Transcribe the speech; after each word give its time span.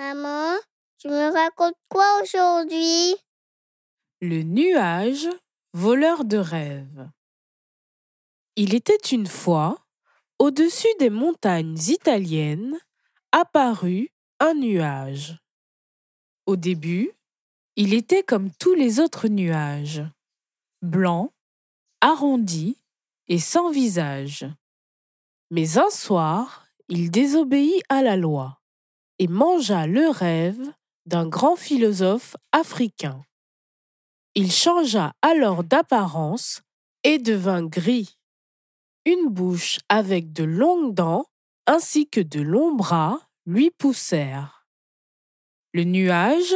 Maman, 0.00 0.56
tu 0.96 1.08
me 1.08 1.30
racontes 1.30 1.76
quoi 1.90 2.22
aujourd'hui? 2.22 3.16
Le 4.22 4.42
nuage 4.44 5.28
voleur 5.74 6.24
de 6.24 6.38
rêves. 6.38 7.10
Il 8.56 8.74
était 8.74 9.10
une 9.12 9.26
fois, 9.26 9.76
au-dessus 10.38 10.88
des 11.00 11.10
montagnes 11.10 11.76
italiennes, 11.88 12.78
apparut 13.32 14.08
un 14.38 14.54
nuage. 14.54 15.38
Au 16.46 16.56
début, 16.56 17.12
il 17.76 17.92
était 17.92 18.22
comme 18.22 18.50
tous 18.52 18.72
les 18.72 19.00
autres 19.00 19.28
nuages, 19.28 20.02
blanc, 20.80 21.30
arrondi 22.00 22.78
et 23.28 23.38
sans 23.38 23.70
visage. 23.70 24.46
Mais 25.50 25.76
un 25.76 25.90
soir, 25.90 26.64
il 26.88 27.10
désobéit 27.10 27.82
à 27.90 28.00
la 28.00 28.16
loi 28.16 28.59
et 29.20 29.28
mangea 29.28 29.86
le 29.86 30.08
rêve 30.08 30.72
d'un 31.04 31.28
grand 31.28 31.54
philosophe 31.54 32.36
africain. 32.52 33.22
Il 34.34 34.50
changea 34.50 35.12
alors 35.20 35.62
d'apparence 35.62 36.62
et 37.04 37.18
devint 37.18 37.62
gris. 37.62 38.16
Une 39.04 39.28
bouche 39.28 39.78
avec 39.90 40.32
de 40.32 40.44
longues 40.44 40.94
dents 40.94 41.26
ainsi 41.66 42.08
que 42.08 42.20
de 42.20 42.40
longs 42.40 42.74
bras 42.74 43.20
lui 43.44 43.70
poussèrent. 43.70 44.66
Le 45.74 45.84
nuage 45.84 46.54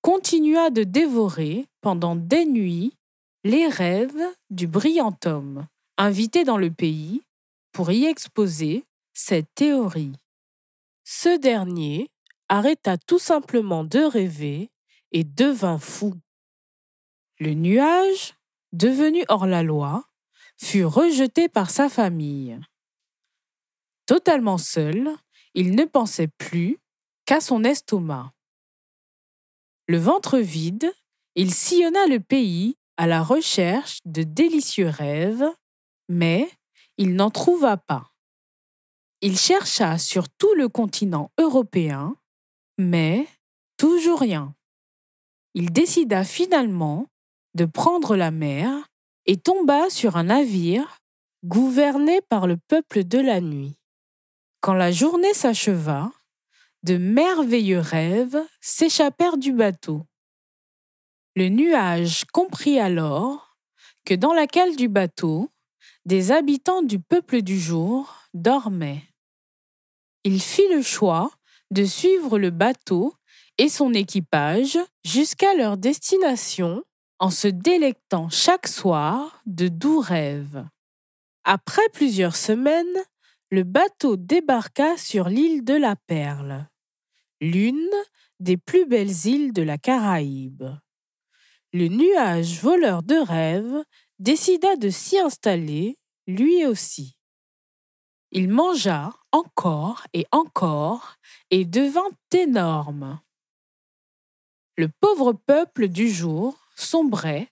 continua 0.00 0.70
de 0.70 0.84
dévorer 0.84 1.66
pendant 1.80 2.14
des 2.14 2.44
nuits 2.44 2.96
les 3.42 3.66
rêves 3.66 4.22
du 4.50 4.68
brillant 4.68 5.16
homme, 5.24 5.66
invité 5.98 6.44
dans 6.44 6.58
le 6.58 6.70
pays 6.70 7.22
pour 7.72 7.90
y 7.90 8.04
exposer 8.04 8.84
cette 9.12 9.52
théorie. 9.56 10.12
Ce 11.08 11.38
dernier 11.38 12.10
arrêta 12.48 12.98
tout 12.98 13.20
simplement 13.20 13.84
de 13.84 14.00
rêver 14.00 14.72
et 15.12 15.22
devint 15.22 15.78
fou. 15.78 16.14
Le 17.38 17.54
nuage, 17.54 18.34
devenu 18.72 19.24
hors 19.28 19.46
la 19.46 19.62
loi, 19.62 20.04
fut 20.60 20.84
rejeté 20.84 21.48
par 21.48 21.70
sa 21.70 21.88
famille. 21.88 22.58
Totalement 24.06 24.58
seul, 24.58 25.14
il 25.54 25.76
ne 25.76 25.84
pensait 25.84 26.26
plus 26.38 26.76
qu'à 27.24 27.40
son 27.40 27.62
estomac. 27.62 28.32
Le 29.86 29.98
ventre 29.98 30.38
vide, 30.38 30.92
il 31.36 31.54
sillonna 31.54 32.08
le 32.08 32.18
pays 32.18 32.78
à 32.96 33.06
la 33.06 33.22
recherche 33.22 34.00
de 34.06 34.24
délicieux 34.24 34.88
rêves, 34.88 35.46
mais 36.08 36.50
il 36.96 37.14
n'en 37.14 37.30
trouva 37.30 37.76
pas. 37.76 38.10
Il 39.22 39.38
chercha 39.38 39.98
sur 39.98 40.28
tout 40.28 40.54
le 40.54 40.68
continent 40.68 41.30
européen, 41.38 42.16
mais 42.78 43.26
toujours 43.76 44.20
rien. 44.20 44.54
Il 45.54 45.72
décida 45.72 46.22
finalement 46.24 47.06
de 47.54 47.64
prendre 47.64 48.14
la 48.14 48.30
mer 48.30 48.88
et 49.24 49.38
tomba 49.38 49.88
sur 49.88 50.16
un 50.16 50.24
navire 50.24 50.98
gouverné 51.44 52.20
par 52.28 52.46
le 52.46 52.56
peuple 52.56 53.04
de 53.04 53.18
la 53.18 53.40
nuit. 53.40 53.76
Quand 54.60 54.74
la 54.74 54.92
journée 54.92 55.32
s'acheva, 55.32 56.10
de 56.82 56.98
merveilleux 56.98 57.80
rêves 57.80 58.38
s'échappèrent 58.60 59.38
du 59.38 59.52
bateau. 59.52 60.02
Le 61.34 61.48
nuage 61.48 62.24
comprit 62.32 62.78
alors 62.78 63.56
que 64.04 64.14
dans 64.14 64.32
la 64.32 64.46
cale 64.46 64.76
du 64.76 64.88
bateau, 64.88 65.50
des 66.06 66.30
habitants 66.30 66.82
du 66.82 67.00
peuple 67.00 67.42
du 67.42 67.58
jour 67.58 68.14
dormaient. 68.32 69.02
Il 70.22 70.40
fit 70.40 70.68
le 70.72 70.80
choix 70.80 71.32
de 71.72 71.84
suivre 71.84 72.38
le 72.38 72.50
bateau 72.50 73.14
et 73.58 73.68
son 73.68 73.92
équipage 73.92 74.78
jusqu'à 75.04 75.52
leur 75.54 75.76
destination 75.76 76.84
en 77.18 77.30
se 77.30 77.48
délectant 77.48 78.28
chaque 78.28 78.68
soir 78.68 79.42
de 79.46 79.66
doux 79.66 79.98
rêves. 79.98 80.64
Après 81.42 81.88
plusieurs 81.92 82.36
semaines, 82.36 82.86
le 83.50 83.64
bateau 83.64 84.16
débarqua 84.16 84.96
sur 84.96 85.28
l'île 85.28 85.64
de 85.64 85.74
la 85.74 85.96
Perle, 85.96 86.68
l'une 87.40 87.90
des 88.38 88.56
plus 88.56 88.86
belles 88.86 89.26
îles 89.26 89.52
de 89.52 89.62
la 89.62 89.78
Caraïbe. 89.78 90.66
Le 91.72 91.88
nuage 91.88 92.60
voleur 92.60 93.02
de 93.02 93.16
rêves 93.16 93.84
décida 94.18 94.76
de 94.76 94.88
s'y 94.88 95.18
installer, 95.18 95.98
lui 96.26 96.64
aussi. 96.64 97.18
Il 98.32 98.48
mangea 98.48 99.12
encore 99.32 100.06
et 100.12 100.26
encore 100.32 101.16
et 101.50 101.64
devint 101.64 102.10
énorme. 102.32 103.20
Le 104.76 104.88
pauvre 105.00 105.32
peuple 105.32 105.88
du 105.88 106.10
jour 106.10 106.68
sombrait 106.76 107.48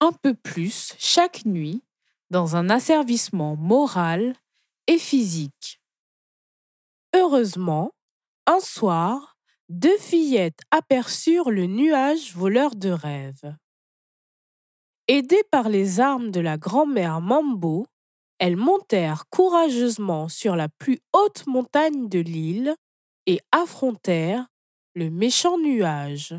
un 0.00 0.12
peu 0.12 0.34
plus 0.34 0.94
chaque 0.98 1.44
nuit 1.44 1.82
dans 2.30 2.56
un 2.56 2.70
asservissement 2.70 3.56
moral 3.56 4.34
et 4.86 4.98
physique. 4.98 5.80
Heureusement, 7.14 7.90
un 8.46 8.60
soir, 8.60 9.36
deux 9.70 9.98
fillettes 9.98 10.62
aperçurent 10.72 11.52
le 11.52 11.66
nuage 11.66 12.34
voleur 12.34 12.74
de 12.74 12.90
rêves. 12.90 13.56
Aidées 15.06 15.44
par 15.52 15.68
les 15.68 16.00
armes 16.00 16.32
de 16.32 16.40
la 16.40 16.58
grand-mère 16.58 17.20
Mambo, 17.20 17.86
elles 18.38 18.56
montèrent 18.56 19.28
courageusement 19.30 20.28
sur 20.28 20.56
la 20.56 20.68
plus 20.68 20.98
haute 21.12 21.46
montagne 21.46 22.08
de 22.08 22.18
l'île 22.18 22.74
et 23.26 23.40
affrontèrent 23.52 24.48
le 24.94 25.08
méchant 25.08 25.56
nuage. 25.56 26.34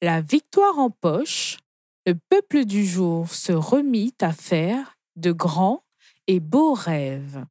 La 0.00 0.20
victoire 0.20 0.78
en 0.78 0.90
poche, 0.90 1.58
le 2.06 2.14
peuple 2.28 2.66
du 2.66 2.86
jour 2.86 3.28
se 3.30 3.52
remit 3.52 4.14
à 4.20 4.32
faire 4.32 4.96
de 5.16 5.32
grands 5.32 5.82
et 6.28 6.38
beaux 6.38 6.74
rêves. 6.74 7.44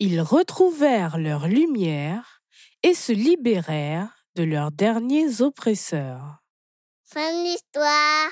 Ils 0.00 0.22
retrouvèrent 0.22 1.18
leur 1.18 1.46
lumière 1.46 2.39
et 2.82 2.94
se 2.94 3.12
libérèrent 3.12 4.24
de 4.36 4.42
leurs 4.42 4.72
derniers 4.72 5.42
oppresseurs. 5.42 6.42
Fin 7.04 7.32
de 7.32 7.44
l'histoire. 7.44 8.30